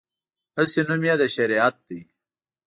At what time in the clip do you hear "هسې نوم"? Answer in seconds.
0.57-1.01